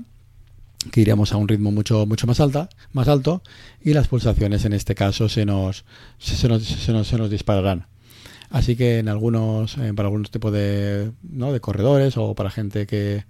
que 0.90 1.00
iríamos 1.00 1.32
a 1.32 1.36
un 1.36 1.48
ritmo 1.48 1.70
mucho 1.70 2.06
mucho 2.06 2.26
más 2.26 2.40
alta 2.40 2.68
más 2.92 3.08
alto 3.08 3.42
y 3.82 3.94
las 3.94 4.08
pulsaciones 4.08 4.64
en 4.64 4.72
este 4.72 4.94
caso 4.94 5.28
se 5.28 5.44
nos 5.44 5.84
se, 6.18 6.48
nos, 6.48 6.64
se 6.64 6.92
nos, 6.92 7.06
se 7.06 7.18
nos 7.18 7.30
dispararán 7.30 7.86
así 8.50 8.76
que 8.76 8.98
en 8.98 9.08
algunos 9.08 9.78
eh, 9.78 9.92
para 9.94 10.08
algunos 10.08 10.30
tipos 10.30 10.52
de 10.52 11.12
¿no? 11.22 11.52
de 11.52 11.60
corredores 11.60 12.16
o 12.16 12.34
para 12.34 12.50
gente 12.50 12.86
que 12.86 13.24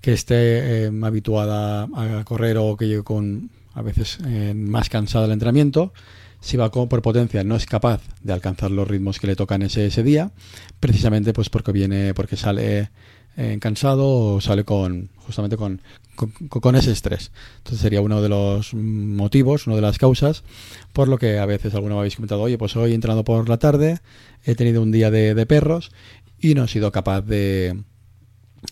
que 0.00 0.12
esté 0.12 0.86
eh, 0.86 0.92
habituada 1.02 1.88
a 1.94 2.24
correr 2.24 2.56
o 2.58 2.76
que 2.76 2.86
llegue 2.86 3.02
con 3.02 3.50
a 3.74 3.82
veces 3.82 4.18
eh, 4.26 4.54
más 4.54 4.88
cansada 4.88 5.26
el 5.26 5.32
entrenamiento 5.32 5.92
si 6.40 6.56
va 6.56 6.70
con, 6.70 6.88
por 6.88 7.02
potencia 7.02 7.42
no 7.42 7.56
es 7.56 7.66
capaz 7.66 8.00
de 8.22 8.32
alcanzar 8.32 8.70
los 8.70 8.86
ritmos 8.86 9.18
que 9.18 9.26
le 9.26 9.36
tocan 9.36 9.62
ese, 9.62 9.86
ese 9.86 10.02
día 10.02 10.30
precisamente 10.78 11.32
pues 11.32 11.50
porque 11.50 11.72
viene 11.72 12.14
porque 12.14 12.36
sale 12.36 12.90
cansado 13.60 14.34
o 14.34 14.40
sale 14.40 14.64
con 14.64 15.10
justamente 15.28 15.56
con, 15.56 15.82
con, 16.48 16.74
ese 16.74 16.90
estrés. 16.90 17.30
Entonces 17.58 17.80
sería 17.80 18.00
uno 18.00 18.22
de 18.22 18.30
los 18.30 18.72
motivos, 18.72 19.66
una 19.66 19.76
de 19.76 19.82
las 19.82 19.98
causas, 19.98 20.42
por 20.94 21.06
lo 21.08 21.18
que 21.18 21.38
a 21.38 21.46
veces 21.46 21.74
alguna 21.74 21.94
vez 21.94 22.00
habéis 22.00 22.16
comentado, 22.16 22.40
oye, 22.40 22.56
pues 22.56 22.74
hoy 22.76 22.92
he 22.92 22.94
entrado 22.94 23.24
por 23.24 23.46
la 23.48 23.58
tarde, 23.58 24.00
he 24.44 24.54
tenido 24.54 24.80
un 24.80 24.90
día 24.90 25.10
de, 25.10 25.46
perros 25.46 25.92
y 26.40 26.54
no 26.54 26.64
he 26.64 26.68
sido 26.68 26.92
capaz 26.92 27.20
de, 27.20 27.82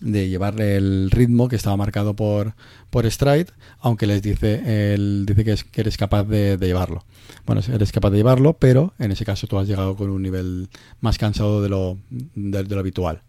de 0.01 0.29
llevar 0.31 0.59
el 0.63 1.11
ritmo 1.11 1.49
que 1.49 1.57
estaba 1.57 1.77
marcado 1.77 2.17
por, 2.17 2.55
por 2.89 3.11
Stride, 3.11 3.53
aunque 3.81 4.07
les 4.07 4.23
dice, 4.23 4.95
él 4.95 5.25
dice 5.27 5.45
que, 5.45 5.53
es, 5.53 5.65
que 5.65 5.83
eres 5.83 5.99
capaz 5.99 6.25
de, 6.25 6.57
llevarlo. 6.59 7.05
Bueno, 7.45 7.61
eres 7.71 7.93
capaz 7.93 8.11
de 8.11 8.17
llevarlo, 8.17 8.55
pero 8.55 8.95
en 8.99 9.13
ese 9.13 9.27
caso 9.27 9.47
tú 9.47 9.59
has 9.59 9.69
llegado 9.69 9.95
con 9.95 10.09
un 10.09 10.23
nivel 10.23 10.69
más 11.01 11.19
cansado 11.19 11.63
de 11.63 11.69
lo, 11.69 11.99
de 12.11 12.65
lo 12.65 12.81
habitual. 12.81 13.21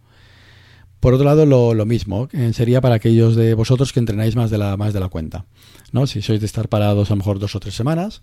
Por 1.00 1.14
otro 1.14 1.26
lado, 1.26 1.46
lo, 1.46 1.86
mismo 1.86 2.28
eh, 2.32 2.54
sería 2.54 2.82
para 2.82 2.96
aquellos 2.96 3.36
de 3.36 3.54
vosotros 3.54 3.94
que 3.94 4.00
entrenáis 4.00 4.36
más 4.36 4.50
de 4.50 4.58
la, 4.58 4.78
más 4.78 4.94
de 4.94 5.00
la 5.00 5.10
cuenta. 5.10 5.46
¿no? 5.92 6.08
Si 6.08 6.22
sois 6.22 6.40
de 6.40 6.46
estar 6.46 6.70
parados 6.70 7.12
a 7.12 7.14
lo 7.14 7.18
mejor 7.18 7.40
dos 7.40 7.56
o 7.56 7.60
tres 7.60 7.76
semanas, 7.76 8.22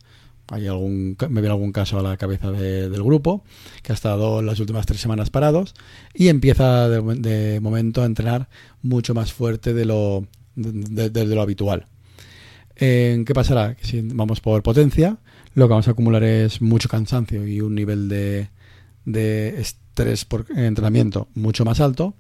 hay 0.49 0.67
algún, 0.67 1.17
me 1.31 1.41
viene 1.41 1.51
algún 1.51 1.73
caso 1.73 1.99
a 1.99 2.03
la 2.03 2.17
cabeza 2.17 2.51
del 2.51 3.03
grupo 3.03 3.45
que 3.83 3.93
ha 3.93 3.95
estado 3.95 4.43
las 4.43 4.61
últimas 4.61 4.85
tres 4.87 5.01
semanas 5.01 5.31
parados 5.31 5.75
y 6.13 6.29
empieza 6.29 6.89
de, 6.89 7.61
momento 7.61 8.03
a 8.03 8.07
entrenar 8.07 8.49
mucho 8.83 9.15
más 9.15 9.33
fuerte 9.33 9.73
de 9.73 9.87
lo, 9.87 10.27
de, 10.55 11.27
lo 11.27 11.41
habitual. 11.41 11.87
¿Qué 12.77 13.33
pasará? 13.35 13.77
Si 13.81 14.03
vamos 14.03 14.41
por 14.41 14.63
potencia, 14.63 15.17
lo 15.55 15.67
que 15.67 15.71
vamos 15.71 15.89
a 15.89 15.93
acumular 15.93 16.25
es 16.25 16.61
mucho 16.61 16.91
cansancio 16.91 17.47
y 17.47 17.63
un 17.63 17.75
nivel 17.75 18.11
de, 18.11 18.49
de 19.05 19.61
estrés 19.61 20.25
por 20.25 20.47
entrenamiento 20.55 21.29
mucho 21.35 21.65
más 21.65 21.81
alto 21.81 22.15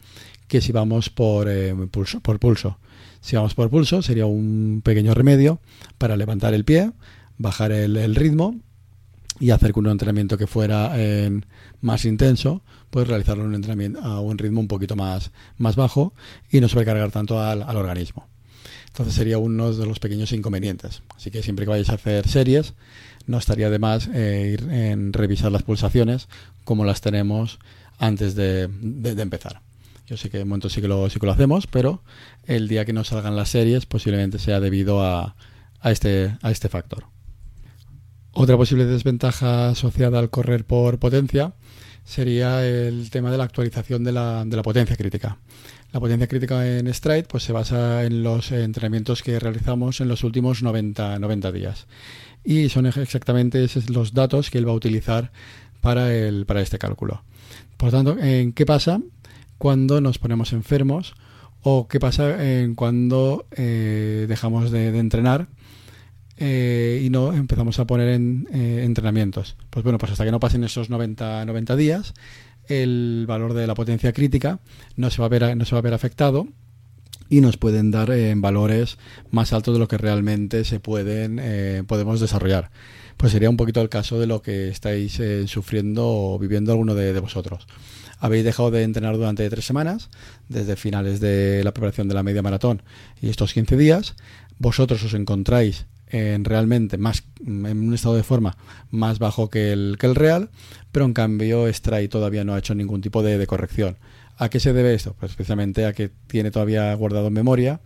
que 0.48 0.60
si 0.60 0.72
vamos 0.72 1.10
por, 1.10 1.48
eh, 1.48 1.74
pulso, 1.90 2.20
por 2.20 2.38
pulso. 2.38 2.78
Si 3.20 3.36
vamos 3.36 3.54
por 3.54 3.70
pulso 3.70 4.02
sería 4.02 4.26
un 4.26 4.82
pequeño 4.84 5.14
remedio 5.14 5.60
para 5.98 6.16
levantar 6.16 6.52
el 6.54 6.64
pie, 6.64 6.92
bajar 7.38 7.72
el, 7.72 8.14
ritmo 8.14 8.56
y 9.40 9.50
hacer 9.50 9.72
que 9.72 9.80
un 9.80 9.88
entrenamiento 9.88 10.36
que 10.36 10.46
fuera 10.46 10.94
más 11.80 12.04
intenso, 12.04 12.62
pues 12.90 13.08
realizarlo 13.08 13.44
un 13.44 13.54
entrenamiento 13.54 14.00
a 14.00 14.20
un 14.20 14.38
ritmo 14.38 14.60
un 14.60 14.68
poquito 14.68 14.94
más, 14.94 15.32
más 15.58 15.74
bajo 15.74 16.14
y 16.50 16.60
no 16.60 16.68
sobrecargar 16.68 17.10
tanto 17.10 17.40
al, 17.42 17.62
organismo. 17.76 18.28
Entonces 18.86 19.14
sería 19.14 19.38
uno 19.38 19.72
de 19.72 19.84
los 19.84 19.98
pequeños 19.98 20.30
inconvenientes. 20.30 21.02
Así 21.16 21.32
que 21.32 21.42
siempre 21.42 21.64
que 21.64 21.70
vayáis 21.70 21.90
a 21.90 21.94
hacer 21.94 22.28
series, 22.28 22.74
no 23.26 23.38
estaría 23.38 23.68
de 23.68 23.80
más 23.80 24.08
eh, 24.14 24.52
ir 24.52 24.70
en 24.70 25.12
revisar 25.12 25.50
las 25.50 25.64
pulsaciones 25.64 26.28
como 26.62 26.84
las 26.84 27.00
tenemos 27.00 27.58
antes 27.98 28.36
de, 28.36 28.62
empezar. 28.62 29.60
Yo 30.06 30.16
sé 30.16 30.28
que 30.30 30.40
en 30.40 30.49
momento 30.49 30.68
sí 30.68 30.80
que, 30.80 30.88
lo, 30.88 31.04
hacemos, 31.04 31.66
pero 31.66 32.02
el 32.44 32.68
día 32.68 32.84
que 32.84 32.92
no 32.92 33.04
salgan 33.04 33.37
las 33.37 33.49
series 33.49 33.87
posiblemente 33.87 34.38
sea 34.38 34.61
debido 34.61 35.02
este, 35.82 36.37
a 36.42 36.50
este 36.50 36.68
factor. 36.68 37.06
Otra 38.32 38.56
posible 38.56 38.84
desventaja 38.84 39.68
asociada 39.68 40.18
al 40.18 40.28
correr 40.28 40.64
por 40.64 40.99
potencia 40.99 41.54
sería 42.04 42.66
el 42.66 43.08
tema 43.11 43.30
de 43.30 43.38
la 43.38 43.44
actualización 43.44 44.04
de 44.04 44.12
la, 44.12 44.44
de 44.44 44.62
potencia 44.62 44.96
crítica. 44.96 45.38
La 45.92 46.00
potencia 46.00 46.26
crítica 46.26 46.66
en 46.66 46.92
Stride 46.92 47.25
pues, 47.25 47.44
se 47.44 47.52
basa 47.52 48.04
en 48.04 48.23
los 48.23 48.52
entrenamientos 48.52 49.23
que 49.23 49.38
realizamos 49.38 50.00
en 50.00 50.08
los 50.08 50.25
últimos 50.25 50.62
90, 50.62 51.18
90 51.18 51.52
días. 51.52 51.87
Y 52.44 52.68
son 52.68 52.87
exactamente 52.87 53.66
los 53.88 54.12
datos 54.12 54.50
que 54.50 54.58
él 54.58 54.68
va 54.68 54.73
a 54.73 54.76
utilizar 54.76 55.32
para, 55.80 56.12
este 56.61 56.78
cálculo. 56.78 57.23
Por 57.76 57.90
tanto, 57.90 58.18
¿en 58.18 58.52
qué 58.52 58.66
pasa 58.66 59.00
cuando 59.58 60.00
nos 60.00 60.18
ponemos 60.18 60.52
enfermos 60.52 61.14
o 61.62 61.88
qué 61.88 61.99
pasa 61.99 62.61
en 62.61 62.75
cuando 62.75 63.46
eh, 63.52 64.26
dejamos 64.28 64.70
de, 64.70 64.96
entrenar 64.99 65.49
eh, 66.37 67.02
y 67.04 67.11
no 67.11 67.32
empezamos 67.32 67.78
a 67.78 67.87
poner 67.87 68.08
en 68.08 68.46
eh, 68.52 68.82
entrenamientos? 68.84 69.56
Pues 69.70 69.82
bueno, 69.82 69.99
pues 69.99 70.12
hasta 70.12 70.25
que 70.25 70.30
no 70.30 70.40
pasen 70.40 70.62
esos 70.64 70.90
90, 70.90 71.44
90 71.46 71.76
días, 71.76 72.14
el 72.68 73.25
valor 73.26 73.54
de 73.54 73.66
la 73.66 73.75
potencia 73.75 74.12
crítica 74.12 74.61
no 74.96 75.11
se 75.11 75.23
va 75.23 75.26
a 75.26 75.30
ver, 75.30 75.56
no 75.56 75.64
se 75.64 75.75
va 75.75 75.78
a 75.78 75.82
ver 75.82 75.94
afectado 75.94 76.46
y 77.30 77.40
nos 77.40 77.56
pueden 77.56 77.90
dar 77.90 78.11
en 78.11 78.42
valores 78.42 78.99
más 79.30 79.54
altos 79.54 79.75
de 79.75 79.80
lo 79.80 79.88
que 79.88 79.96
realmente 79.96 80.64
se 80.64 80.80
pueden 80.80 81.87
podemos 81.87 82.20
desarrollar 82.20 82.70
pues 83.16 83.33
sería 83.33 83.50
un 83.50 83.56
poquito 83.56 83.80
el 83.80 83.88
caso 83.88 84.18
de 84.18 84.26
lo 84.26 84.42
que 84.42 84.68
estáis 84.68 85.18
eh, 85.21 85.47
sufriendo 85.49 86.06
o 86.06 86.38
viviendo 86.38 86.73
alguno 86.73 86.94
de, 86.94 87.18
vosotros. 87.21 87.66
Habéis 88.18 88.44
dejado 88.44 88.71
de 88.71 88.83
entrenar 88.83 89.16
durante 89.16 89.49
tres 89.50 89.64
semanas, 89.64 90.11
desde 90.49 90.76
finales 90.76 91.21
de 91.21 91.62
la 91.64 91.73
preparación 91.73 92.09
de 92.09 92.14
la 92.14 92.23
media 92.23 92.42
maratón 92.42 92.83
y 93.21 93.28
estos 93.28 93.52
15 93.52 93.76
días. 93.76 94.14
Vosotros 94.59 95.02
os 95.02 95.14
encontráis 95.14 95.87
en 96.09 96.44
realmente 96.44 96.97
más 96.97 97.25
en 97.44 97.88
un 97.88 97.94
estado 97.94 98.14
de 98.14 98.23
forma 98.23 98.56
más 98.90 99.18
bajo 99.18 99.50
que 99.50 99.73
el, 99.73 99.97
que 99.99 100.06
el 100.06 100.14
real, 100.14 100.50
pero 100.92 101.04
en 101.04 101.12
cambio 101.12 101.73
Stray 101.73 102.09
todavía 102.09 102.44
no 102.44 102.54
ha 102.54 102.59
hecho 102.59 102.75
ningún 102.75 103.00
tipo 103.00 103.23
de, 103.23 103.47
corrección. 103.47 103.97
¿A 104.37 104.49
qué 104.49 104.61
se 104.61 104.73
debe 104.73 104.94
esto? 104.94 105.14
Pues 105.18 105.33
especialmente 105.33 105.87
a 105.87 105.92
que 105.92 106.11
tiene 106.26 106.50
todavía 106.50 106.94
guardado 106.94 107.28
en 107.28 107.33
memoria 107.33 107.80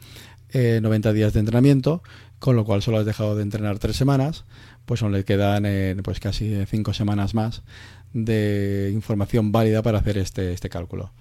90 0.52 1.10
eh, 1.10 1.12
días 1.12 1.32
de 1.32 1.40
entrenamiento, 1.40 2.02
con 2.38 2.56
lo 2.56 2.64
cual 2.64 2.82
solo 2.82 2.98
has 2.98 3.06
dejado 3.06 3.36
de 3.36 3.42
entrenar 3.42 3.78
tres 3.78 3.96
semanas, 3.96 4.44
pues 4.88 5.02
aún 5.02 5.12
le 5.12 5.22
quedan 5.22 5.66
eh, 5.66 5.94
pues 6.02 6.18
casi 6.18 6.64
cinco 6.64 6.94
semanas 6.94 7.34
más 7.34 7.62
de 8.14 8.90
información 8.94 9.52
válida 9.52 9.82
para 9.82 9.98
hacer 9.98 10.16
este, 10.16 10.54
este 10.54 10.70
cálculo. 10.70 11.12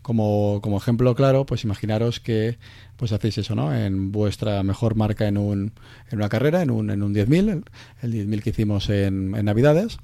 Como, 0.00 0.60
como, 0.62 0.76
ejemplo 0.78 1.16
claro, 1.16 1.44
pues 1.44 1.64
imaginaros 1.64 2.20
que 2.20 2.58
pues 2.96 3.10
hacéis 3.10 3.38
eso, 3.38 3.56
¿no? 3.56 3.74
En 3.74 4.12
vuestra 4.12 4.62
mejor 4.62 4.94
marca 4.94 5.26
en, 5.26 5.38
un, 5.38 5.72
en 6.08 6.18
una 6.18 6.28
carrera, 6.28 6.62
en 6.62 6.70
un, 6.70 6.90
en 6.90 7.02
un 7.02 7.12
10.000, 7.12 7.64
el 8.02 8.12
10.000 8.12 8.42
que 8.42 8.50
hicimos 8.50 8.88
en, 8.90 9.34
en 9.34 9.44
Navidades, 9.44 9.98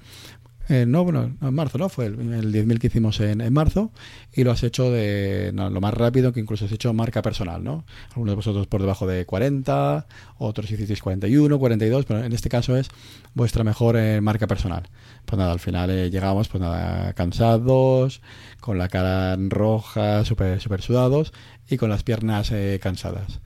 eh, 0.68 0.86
no, 0.86 1.04
bueno, 1.04 1.36
en 1.40 1.54
marzo, 1.54 1.78
¿no? 1.78 1.88
Fue 1.88 2.06
el, 2.06 2.16
10.000 2.16 2.78
que 2.78 2.86
hicimos 2.86 3.20
en, 3.20 3.52
marzo 3.52 3.90
y 4.32 4.44
lo 4.44 4.52
has 4.52 4.62
hecho 4.62 4.90
de 4.90 5.52
lo 5.52 5.80
más 5.80 5.94
rápido, 5.94 6.32
que 6.32 6.40
incluso 6.40 6.64
has 6.64 6.72
hecho 6.72 6.92
marca 6.92 7.22
personal, 7.22 7.64
¿no? 7.64 7.84
Algunos 8.10 8.32
de 8.32 8.36
vosotros 8.36 8.66
por 8.66 8.80
debajo 8.80 9.06
de 9.06 9.26
40, 9.26 10.06
otros 10.38 10.70
hicisteis 10.70 11.02
41, 11.02 11.58
42, 11.58 12.04
pero 12.04 12.24
en 12.24 12.32
este 12.32 12.48
caso 12.48 12.76
es 12.76 12.88
vuestra 13.34 13.64
mejor 13.64 13.96
eh, 13.96 14.20
marca 14.20 14.46
personal. 14.46 14.88
Pues 15.26 15.38
nada, 15.38 15.52
al 15.52 15.60
final 15.60 15.90
eh, 15.90 16.10
llegamos, 16.10 16.48
pues 16.48 16.60
nada, 16.60 17.12
cansados, 17.14 18.22
con 18.60 18.78
la 18.78 18.88
cara 18.88 19.36
roja, 19.36 20.24
súper 20.24 20.60
super 20.60 20.80
sudados 20.82 21.32
y 21.68 21.76
con 21.76 21.90
las 21.90 22.02
piernas 22.02 22.52
cansadas. 22.80 23.40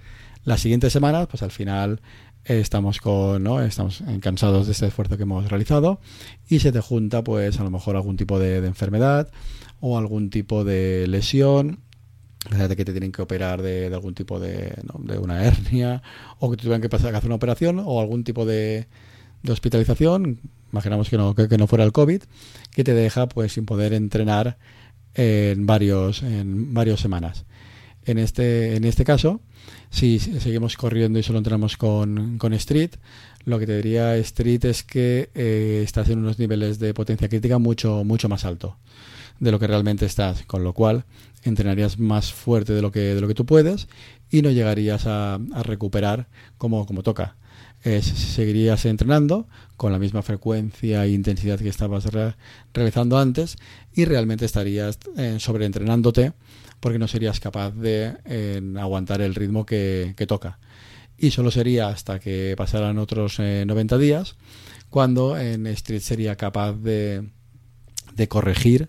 La 0.47 0.59
siguiente 0.59 0.91
semana, 0.91 1.27
pues 1.27 1.43
al 1.43 1.51
final 1.51 2.01
estamos 2.47 3.01
con 3.01 3.43
¿no? 3.43 3.61
estamos 3.61 4.03
cansados 4.21 4.67
de 4.67 4.73
este 4.73 4.87
esfuerzo 4.87 5.17
que 5.17 5.25
hemos 5.25 5.49
realizado 5.51 6.01
y 6.49 6.61
se 6.61 6.71
te 6.71 6.81
junta 6.81 7.25
pues 7.25 7.59
a 7.59 7.65
lo 7.65 7.71
mejor 7.71 7.97
algún 7.97 8.17
tipo 8.17 8.39
de, 8.39 8.59
enfermedad 8.59 9.31
o 9.81 9.99
algún 9.99 10.31
tipo 10.31 10.65
de 10.65 11.07
lesión 11.09 11.81
que 12.49 12.85
te 12.85 12.93
tienen 12.93 13.11
que 13.11 13.23
operar 13.23 13.63
de, 13.63 13.87
algún 13.93 14.15
tipo 14.15 14.39
de, 14.39 14.75
de, 15.01 15.19
una 15.19 15.45
hernia 15.45 16.03
o 16.39 16.51
que 16.51 16.57
te 16.57 16.63
tuvieran 16.63 16.81
que 16.81 16.89
pasar 16.89 17.15
a 17.15 17.19
hacer 17.19 17.29
una 17.29 17.37
operación 17.37 17.83
o 17.85 18.01
algún 18.01 18.23
tipo 18.23 18.47
de, 18.47 18.87
de 19.43 19.53
hospitalización 19.53 20.39
imaginamos 20.71 21.11
que 21.11 21.17
no, 21.17 21.35
que, 21.35 21.59
no 21.59 21.67
fuera 21.67 21.85
el 21.85 21.93
COVID 21.93 22.23
que 22.71 22.85
te 22.85 22.95
deja 22.95 23.29
pues 23.29 23.55
sin 23.55 23.67
poder 23.67 23.93
entrenar 23.93 24.57
en 25.15 25.67
varios 25.67 26.23
en 26.23 26.75
varias 26.75 27.01
semanas 27.01 27.45
en 28.05 28.19
este 28.19 28.77
en 28.77 28.85
este 28.85 29.05
caso 29.05 29.41
si 29.91 30.19
seguimos 30.19 30.77
corriendo 30.77 31.19
y 31.19 31.23
solo 31.23 31.39
entramos 31.39 31.77
con, 31.77 32.39
Street, 32.53 32.91
lo 33.45 33.59
que 33.59 33.67
te 33.67 33.77
diría 33.77 34.17
Street 34.17 34.65
es 34.65 34.83
que 34.83 35.31
eh, 35.35 35.83
estás 35.85 36.09
en 36.09 36.19
unos 36.19 36.39
niveles 36.39 36.79
de 36.79 36.95
potencia 36.95 37.29
crítica 37.29 37.59
mucho, 37.59 38.05
mucho 38.05 38.29
más 38.29 38.45
alto 38.45 38.77
de 39.41 39.51
lo 39.51 39.59
que 39.59 39.67
realmente 39.67 40.07
estás, 40.07 40.45
con 40.45 40.65
lo 40.65 40.73
cual 40.73 41.05
entrenarías 41.45 41.99
más 41.99 42.33
fuerte 42.33 42.73
de 42.73 42.83
lo 42.83 42.91
que, 42.91 43.01
de 43.01 43.21
lo 43.21 43.29
que 43.29 43.35
tú 43.35 43.47
puedes 43.47 43.89
y 44.31 44.43
no 44.43 44.51
llegarías 44.51 45.07
a, 45.07 45.39
recuperar 45.63 46.27
como, 46.59 46.87
como 46.87 47.03
toca. 47.03 47.37
Seguirías 48.03 48.85
entrenando 48.85 49.49
con 49.77 49.93
la 49.93 49.99
misma 49.99 50.23
frecuencia 50.23 51.05
e 51.05 51.11
intensidad 51.11 51.59
que 51.59 51.69
estabas 51.69 52.09
realizando 52.75 53.19
antes 53.19 53.57
y 53.95 54.05
realmente 54.05 54.45
estarías 54.45 54.99
eh, 55.17 55.37
sobreentrenándote 55.39 56.33
porque 56.81 56.99
no 56.99 57.09
serías 57.09 57.41
capaz 57.41 57.75
de 57.75 58.17
aguantar 58.79 59.21
el 59.21 59.35
ritmo 59.35 59.65
que, 59.65 60.15
toca. 60.29 60.59
Y 61.19 61.31
solo 61.31 61.51
sería 61.51 61.89
hasta 61.89 62.19
que 62.19 62.55
pasaran 62.57 62.99
otros 62.99 63.39
90 63.39 63.95
eh, 63.95 63.99
días 63.99 64.37
cuando 64.91 65.39
en 65.39 65.67
Street 65.67 66.01
sería 66.01 66.37
capaz 66.37 66.75
de, 66.75 67.31
corregir 68.29 68.89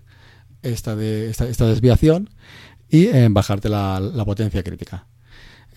esta, 0.61 1.01
esta, 1.01 1.65
desviación 1.67 2.29
y 2.89 3.07
en 3.07 3.33
bajarte 3.33 3.69
la, 3.69 4.23
potencia 4.25 4.63
crítica. 4.63 5.07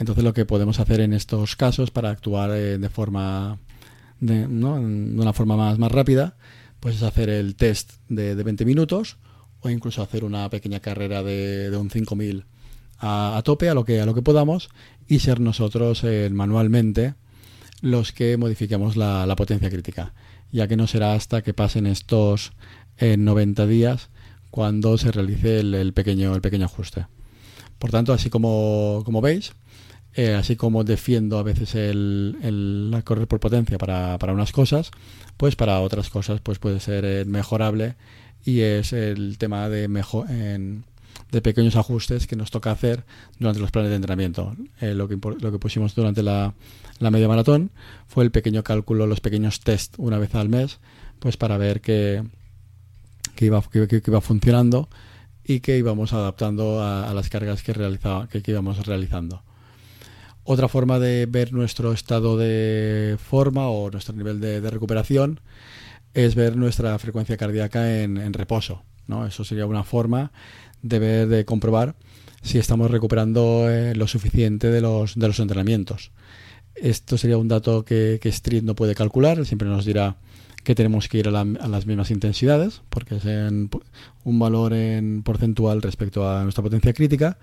Entonces 0.01 0.25
lo 0.25 0.33
que 0.33 0.47
podemos 0.47 0.81
hacer 0.81 1.01
en 1.01 1.13
estos 1.13 1.57
casos 1.57 1.91
para 1.91 2.09
actuar 2.09 2.51
eh, 2.53 2.79
de 2.79 2.89
forma 2.89 3.59
de, 4.19 4.47
una 4.47 5.33
forma 5.35 5.57
más, 5.59 5.79
más 5.79 5.93
rápida, 5.93 6.37
pues 6.81 6.97
es 6.97 7.03
hacer 7.03 7.29
el 7.29 7.55
test 7.55 7.93
de, 8.09 8.35
de 8.35 8.43
20 8.43 8.65
minutos 8.65 9.19
o 9.61 9.69
incluso 9.69 10.01
hacer 10.01 10.25
una 10.25 10.49
pequeña 10.49 10.81
carrera 10.81 11.23
de, 11.23 11.77
un 11.77 11.91
5000 11.91 12.47
a, 12.99 13.43
tope, 13.45 13.69
a 13.69 13.75
lo, 13.75 13.85
que, 13.85 14.01
a 14.01 14.07
lo 14.07 14.15
que 14.15 14.23
podamos, 14.23 14.71
y 15.07 15.19
ser 15.19 15.39
nosotros 15.39 16.03
eh, 16.05 16.31
manualmente 16.33 17.15
los 17.83 18.13
que 18.13 18.39
modifiquemos 18.39 18.97
la, 18.97 19.35
potencia 19.37 19.69
crítica, 19.69 20.15
ya 20.51 20.67
que 20.67 20.79
no 20.79 20.87
será 20.87 21.13
hasta 21.13 21.43
que 21.43 21.53
pasen 21.53 21.87
estos 21.87 22.53
90 23.01 23.63
eh, 23.63 23.67
días 23.67 24.09
cuando 24.51 24.97
se 24.97 25.13
realice 25.13 25.61
el, 25.61 25.93
pequeño, 25.93 26.35
el 26.35 26.41
pequeño 26.41 26.65
ajuste. 26.65 27.07
Por 27.79 27.91
tanto, 27.91 28.15
así 28.15 28.31
como, 28.31 29.03
como 29.05 29.21
veis, 29.21 29.53
eh, 30.15 30.35
así 30.35 30.57
como 30.57 30.85
defiendo 30.85 31.39
a 31.39 31.43
veces 31.43 31.75
el, 31.75 33.01
correr 33.05 33.29
por 33.29 33.41
potencia 33.41 33.79
para, 33.79 34.19
para, 34.19 34.33
unas 34.33 34.53
cosas, 34.53 34.91
pues 35.37 35.57
para 35.57 35.81
otras 35.81 36.11
cosas 36.11 36.41
pues 36.41 36.59
puede 36.59 36.81
ser 36.81 37.27
mejorable 37.27 37.97
y 38.45 38.61
es 38.61 38.93
el 38.93 39.39
tema 39.39 39.69
de 39.69 39.89
mejor 39.89 40.27
de 41.31 41.43
pequeños 41.43 41.77
ajustes 41.77 42.27
que 42.27 42.37
nos 42.37 42.51
toca 42.51 42.73
hacer 42.73 43.05
durante 43.39 43.61
los 43.61 43.71
planes 43.71 43.91
de 43.91 43.97
entrenamiento. 43.97 44.57
Eh, 44.81 44.95
lo, 44.95 45.09
que, 45.09 45.17
lo 45.17 45.53
que 45.53 45.59
pusimos 45.59 45.95
durante 45.95 46.23
la, 46.23 46.55
media 46.99 47.29
maratón 47.29 47.71
fue 48.07 48.25
el 48.25 48.31
pequeño 48.31 48.63
cálculo, 48.63 49.07
los 49.07 49.21
pequeños 49.21 49.61
test 49.61 49.95
una 49.99 50.19
vez 50.19 50.35
al 50.35 50.49
mes, 50.49 50.79
pues 51.19 51.37
para 51.37 51.57
ver 51.57 51.81
que, 51.81 52.25
iba, 53.39 53.63
que, 53.63 54.03
iba 54.05 54.21
funcionando 54.21 54.89
y 55.45 55.61
que 55.61 55.79
íbamos 55.79 56.13
adaptando 56.13 56.83
a, 56.83 57.13
las 57.15 57.29
cargas 57.29 57.63
que, 57.63 58.43
íbamos 58.47 58.87
realizando. 58.87 59.43
Otra 60.53 60.67
forma 60.67 60.99
de 60.99 61.27
ver 61.27 61.53
nuestro 61.53 61.93
estado 61.93 62.37
de 62.37 63.17
forma 63.23 63.69
o 63.69 63.89
nuestro 63.89 64.17
nivel 64.17 64.41
de 64.41 64.69
recuperación 64.69 65.39
es 66.13 66.35
ver 66.35 66.57
nuestra 66.57 66.99
frecuencia 66.99 67.37
cardíaca 67.37 68.03
en, 68.03 68.33
reposo. 68.33 68.83
¿no? 69.07 69.25
Eso 69.29 69.45
sería 69.45 69.67
una 69.67 69.85
forma 69.85 70.33
de 70.83 70.99
ver, 70.99 71.29
de 71.29 71.45
comprobar 71.45 71.95
si 72.43 72.59
estamos 72.59 72.91
recuperando 72.91 73.71
eh, 73.71 73.95
lo 73.95 74.09
suficiente 74.09 74.73
de 74.73 74.81
los, 74.81 75.17
de 75.17 75.29
los 75.29 75.39
entrenamientos. 75.39 76.11
Esto 76.75 77.17
sería 77.17 77.39
un 77.39 77.47
dato 77.47 77.85
que, 77.85 78.19
que 78.21 78.31
Street 78.31 78.65
no 78.65 78.75
puede 78.75 78.97
calcular, 78.97 79.47
siempre 79.47 79.69
nos 79.69 79.85
dirá 79.85 80.17
que 80.65 80.75
tenemos 80.75 81.09
que 81.09 81.19
ir 81.19 81.29
a, 81.29 81.45
las 81.45 81.87
mismas 81.87 82.11
intensidades, 82.11 82.83
porque 82.89 83.17
es 83.17 83.25
un 83.25 84.39
valor 84.41 84.73
en 84.73 85.23
porcentual 85.23 85.81
respecto 85.81 86.29
a 86.29 86.43
nuestra 86.43 86.65
potencia 86.65 86.93
crítica, 86.93 87.39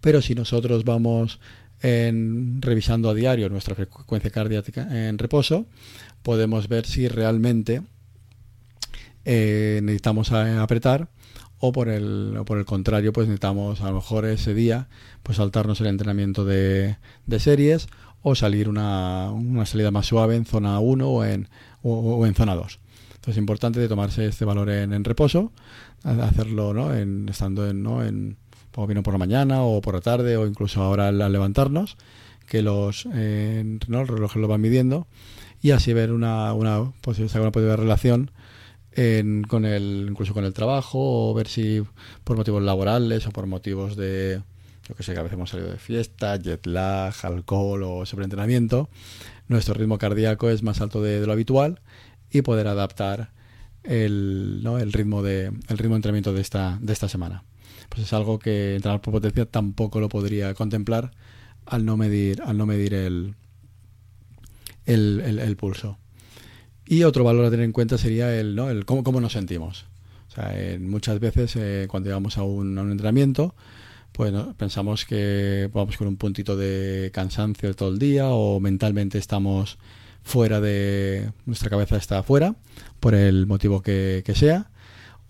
pero 0.00 0.20
si 0.20 0.34
nosotros 0.34 0.84
vamos 0.84 1.40
en, 1.82 2.60
revisando 2.62 3.10
a 3.10 3.14
diario 3.14 3.48
nuestra 3.48 3.74
frecuencia 3.74 4.30
cardíaca 4.30 5.08
en 5.08 5.18
reposo, 5.18 5.66
podemos 6.22 6.68
ver 6.68 6.86
si 6.86 7.08
realmente 7.08 7.82
eh, 9.24 9.80
necesitamos 9.82 10.32
apretar 10.32 11.08
o 11.58 11.72
por 11.72 11.88
el, 11.88 12.36
o 12.38 12.44
por 12.44 12.58
el 12.58 12.64
contrario, 12.64 13.12
pues 13.12 13.28
necesitamos 13.28 13.80
a 13.82 13.88
lo 13.88 13.96
mejor 13.96 14.24
ese 14.24 14.54
día 14.54 14.88
pues 15.22 15.36
saltarnos 15.36 15.80
el 15.80 15.88
entrenamiento 15.88 16.44
de, 16.44 16.96
de 17.26 17.40
series 17.40 17.88
o 18.22 18.34
salir 18.34 18.68
una, 18.68 19.30
una, 19.30 19.66
salida 19.66 19.90
más 19.90 20.06
suave 20.06 20.36
en 20.36 20.46
zona 20.46 20.78
1 20.80 21.08
o 21.08 21.24
en, 21.24 21.48
o, 21.82 22.26
en 22.26 22.34
zona 22.34 22.54
2. 22.54 22.80
Entonces 23.08 23.32
es 23.32 23.38
importante 23.38 23.80
de 23.80 23.88
tomarse 23.88 24.26
este 24.26 24.44
valor 24.44 24.70
en, 24.70 24.92
en 24.92 25.04
reposo, 25.04 25.52
hacerlo 26.02 26.72
¿no? 26.72 26.94
en, 26.94 27.28
estando 27.28 27.68
en, 27.68 27.82
¿no? 27.82 28.02
en 28.02 28.38
como 28.72 28.86
vino 28.86 29.02
por 29.02 29.14
la 29.14 29.18
mañana 29.18 29.62
o 29.62 29.80
por 29.80 29.94
la 29.94 30.00
tarde 30.00 30.36
o 30.36 30.46
incluso 30.46 30.82
ahora 30.82 31.08
al, 31.08 31.18
levantarnos, 31.18 31.96
que 32.46 32.62
los, 32.62 33.06
eh, 33.14 33.78
¿no? 33.88 34.00
el 34.00 34.08
reloj 34.08 34.36
lo 34.36 34.48
va 34.48 34.58
midiendo 34.58 35.06
y 35.62 35.72
así 35.72 35.92
ver 35.92 36.12
una, 36.12 36.52
una, 36.54 36.92
posible, 37.00 37.30
una 37.40 37.52
posible 37.52 37.76
relación 37.76 38.30
en, 38.92 39.42
con 39.44 39.64
el, 39.64 40.08
incluso 40.10 40.34
con 40.34 40.44
el 40.44 40.52
trabajo 40.52 40.98
o 41.30 41.34
ver 41.34 41.48
si 41.48 41.82
por 42.24 42.36
motivos 42.36 42.62
laborales 42.62 43.26
o 43.26 43.30
por 43.30 43.46
motivos 43.46 43.96
de, 43.96 44.42
yo 44.88 44.94
que 44.94 45.02
sé, 45.02 45.12
que 45.12 45.20
a 45.20 45.22
veces 45.22 45.36
hemos 45.36 45.50
salido 45.50 45.70
de 45.70 45.78
fiesta, 45.78 46.36
jet 46.36 46.66
lag, 46.66 47.14
alcohol 47.22 47.82
o 47.82 48.06
sobreentrenamiento, 48.06 48.88
nuestro 49.48 49.74
ritmo 49.74 49.98
cardíaco 49.98 50.50
es 50.50 50.62
más 50.62 50.80
alto 50.80 51.02
de, 51.02 51.24
lo 51.24 51.32
habitual 51.32 51.80
y 52.30 52.42
poder 52.42 52.68
adaptar 52.68 53.30
el, 53.82 54.60
¿no? 54.62 54.78
el 54.78 54.92
ritmo 54.92 55.22
de 55.22 55.46
el 55.68 55.78
ritmo 55.78 55.94
de 55.94 55.96
entrenamiento 55.96 56.32
de 56.32 56.40
esta, 56.40 56.78
de 56.80 56.92
esta 56.92 57.08
semana 57.08 57.44
pues 57.88 58.02
es 58.02 58.12
algo 58.12 58.38
que 58.38 58.76
entrar 58.76 59.00
por 59.00 59.12
potencia 59.12 59.46
tampoco 59.46 60.00
lo 60.00 60.08
podría 60.08 60.54
contemplar 60.54 61.10
al 61.66 61.84
no 61.84 61.96
medir, 61.96 62.42
al 62.42 62.56
no 62.56 62.66
medir 62.66 62.94
el, 62.94 63.34
el, 64.86 65.56
pulso. 65.56 65.98
Y 66.86 67.04
otro 67.04 67.24
valor 67.24 67.44
a 67.44 67.50
tener 67.50 67.64
en 67.64 67.72
cuenta 67.72 67.98
sería 67.98 68.38
el, 68.38 68.54
¿no? 68.54 68.70
el 68.70 68.84
cómo, 68.84 69.04
cómo 69.04 69.20
nos 69.20 69.32
sentimos. 69.32 69.86
Sea, 70.28 70.54
muchas 70.80 71.18
veces 71.20 71.56
eh, 71.56 71.86
cuando 71.88 72.08
llegamos 72.08 72.38
a 72.38 72.42
un, 72.42 72.78
entrenamiento, 72.78 73.54
pues 74.12 74.32
pensamos 74.56 75.04
que 75.04 75.68
vamos 75.72 75.96
con 75.96 76.08
un 76.08 76.16
puntito 76.16 76.56
de 76.56 77.10
cansancio 77.12 77.74
todo 77.74 77.90
el 77.90 77.98
día 77.98 78.28
o 78.28 78.60
mentalmente 78.60 79.18
estamos 79.18 79.78
fuera 80.22 80.60
de 80.60 81.32
nuestra 81.46 81.70
cabeza 81.70 81.96
está 81.96 82.22
fuera 82.22 82.54
por 83.00 83.14
el 83.14 83.46
motivo 83.46 83.82
que, 83.82 84.22
que 84.24 84.34
sea 84.34 84.69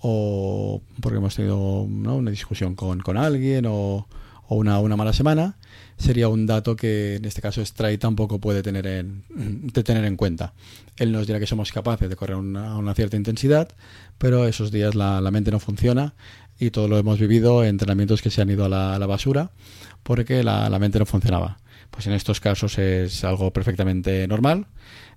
o 0.01 0.83
porque 1.01 1.19
hemos 1.19 1.35
tenido 1.35 1.83
una 1.83 2.31
discusión 2.31 2.75
con, 2.75 3.01
con 3.01 3.17
alguien 3.17 3.67
o, 3.69 4.07
una, 4.49 4.81
una, 4.81 4.97
mala 4.97 5.13
semana, 5.13 5.57
sería 5.97 6.27
un 6.29 6.45
dato 6.45 6.75
que 6.75 7.17
en 7.17 7.25
este 7.25 7.41
caso 7.41 7.65
Stray 7.65 7.99
tampoco 7.99 8.41
puede 8.41 8.63
tener 8.63 8.87
en, 8.87 9.23
de 9.29 9.85
tener 9.85 10.05
en 10.05 10.17
cuenta. 10.17 10.55
Él 10.97 11.13
nos 11.13 11.27
dirá 11.27 11.39
que 11.39 11.47
somos 11.47 11.71
capaces 11.71 12.09
de 12.09 12.17
correr 12.17 12.35
a 12.35 12.39
una, 12.39 12.77
una, 12.77 12.95
cierta 12.95 13.17
intensidad, 13.17 13.69
pero 14.19 14.47
esos 14.47 14.73
días 14.73 14.97
la, 14.97 15.21
la, 15.21 15.31
mente 15.31 15.53
no 15.53 15.61
funciona 15.61 16.15
y 16.59 16.71
todo 16.71 16.89
lo 16.89 16.99
hemos 16.99 17.21
vivido 17.21 17.63
en 17.63 17.71
entrenamientos 17.71 18.23
que 18.23 18.31
se 18.31 18.43
han 18.43 18.51
ido 18.51 18.65
a 18.65 18.69
la, 18.69 18.99
la 18.99 19.07
basura 19.07 19.53
porque 20.03 20.43
la, 20.43 20.69
la, 20.69 20.79
mente 20.79 20.99
no 20.99 21.07
funcionaba. 21.07 21.59
Pues 21.91 22.07
en 22.07 22.13
estos 22.13 22.41
casos 22.41 22.79
es 22.79 23.23
algo 23.25 23.53
perfectamente 23.53 24.27
normal. 24.27 24.67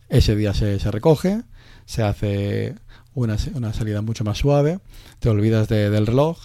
Ese 0.09 0.35
día 0.35 0.53
se, 0.53 0.79
se 0.79 0.91
recoge, 0.91 1.41
se 1.85 2.03
hace 2.03 2.75
una, 3.13 3.37
una 3.53 3.73
salida 3.73 4.01
mucho 4.01 4.23
más 4.23 4.37
suave, 4.37 4.79
te 5.19 5.29
olvidas 5.29 5.67
de, 5.67 5.89
del 5.89 6.07
reloj 6.07 6.37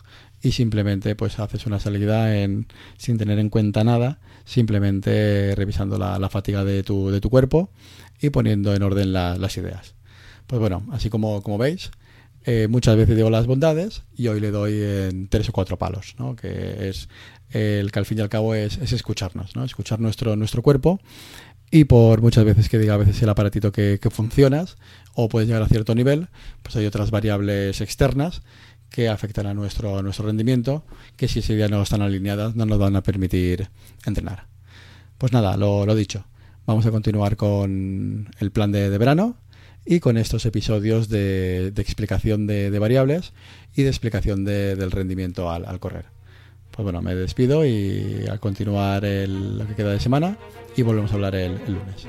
y 0.43 0.53
simplemente 0.53 1.15
pues 1.17 1.38
haces 1.38 1.67
una 1.67 1.81
salida 1.81 2.37
en, 2.37 2.67
sin 2.97 3.19
tener 3.19 3.38
en 3.38 3.50
cuenta 3.50 3.85
nada, 3.85 4.21
simplemente 4.45 5.55
revisando 5.57 5.99
la, 5.99 6.19
la 6.19 6.29
fatiga 6.29 6.65
de 6.65 6.83
tu, 6.83 7.11
de 7.11 7.21
tu, 7.21 7.31
cuerpo 7.31 7.71
y 8.21 8.31
poniendo 8.31 8.75
en 8.75 8.83
orden 8.83 9.12
la, 9.12 9.37
las 9.37 9.57
ideas. 9.57 9.95
Pues 10.47 10.61
bueno, 10.61 10.87
así 10.93 11.11
como, 11.11 11.43
como 11.43 11.59
veis, 11.59 11.91
eh, 12.45 12.69
muchas 12.69 12.97
veces 12.97 13.17
digo 13.17 13.31
las 13.31 13.47
bondades 13.47 14.05
y 14.17 14.29
hoy 14.29 14.41
le 14.41 14.50
doy 14.50 14.81
en 14.81 15.29
tres 15.29 15.49
o 15.49 15.53
cuatro 15.53 15.77
palos, 15.77 16.15
¿no? 16.19 16.37
que 16.37 16.88
es 16.88 17.09
el 17.50 17.91
que 17.91 17.99
al 17.99 18.07
fin 18.07 18.19
y 18.19 18.21
al 18.21 18.29
cabo 18.29 18.54
es, 18.54 18.78
es 18.78 18.93
escucharnos, 18.93 19.56
¿no? 19.56 19.65
escuchar 19.65 20.00
nuestro, 20.00 20.37
nuestro 20.37 20.63
cuerpo 20.63 21.00
y 21.71 21.85
por 21.85 22.23
muchas 22.23 22.45
veces 22.45 22.69
que 22.69 22.78
diga 22.78 22.95
a 22.95 22.99
veces 22.99 23.21
el 23.23 23.28
aparatito 23.28 23.73
que, 23.73 23.99
que 24.00 24.11
funcionas 24.11 24.76
o 25.15 25.28
puedes 25.28 25.49
llegar 25.49 25.63
a 25.63 25.69
cierto 25.69 25.95
nivel, 25.95 26.28
pues 26.63 26.76
hay 26.76 26.87
otras 26.87 27.11
variables 27.11 27.81
externas 27.81 28.43
que 28.91 29.09
afectan 29.09 29.47
a 29.47 29.54
nuestro, 29.54 30.02
nuestro 30.02 30.26
rendimiento, 30.26 30.85
que 31.17 31.28
si 31.28 31.41
ese 31.41 31.54
día 31.54 31.69
no 31.69 31.83
están 31.83 32.02
alineadas 32.02 32.57
no 32.57 32.67
nos 32.67 32.78
van 32.78 32.97
a 32.97 33.02
permitir 33.02 33.69
entrenar. 34.07 34.47
Pues 35.19 35.33
nada, 35.33 35.57
lo, 35.57 35.85
lo 35.85 35.95
dicho, 35.95 36.25
vamos 36.67 36.87
a 36.87 36.91
continuar 36.91 37.37
con 37.37 38.31
el 38.39 38.50
plan 38.50 38.73
de, 38.73 38.89
de 38.89 38.99
verano 38.99 39.37
y 39.85 40.00
con 40.00 40.17
estos 40.17 40.47
episodios 40.47 41.09
de, 41.09 41.71
de 41.71 41.83
explicación 41.83 42.47
de, 42.47 42.76
variables 42.78 43.33
y 43.75 43.83
de 43.83 43.89
explicación 43.89 44.45
del 44.45 44.91
rendimiento 44.91 45.50
al 45.50 45.81
correr. 45.81 46.07
Pues 46.78 46.84
bueno, 46.84 47.02
me 47.02 47.12
despido 47.17 47.67
y 47.67 48.25
a 48.30 48.38
continuar 48.38 49.04
el, 49.04 49.58
lo 49.58 49.67
que 49.67 49.75
queda 49.75 49.91
de 49.91 49.99
semana 49.99 50.38
y 50.76 50.82
volvemos 50.82 51.10
a 51.10 51.14
hablar 51.17 51.34
el, 51.34 51.54
el 51.67 51.75
lunes. 51.75 52.06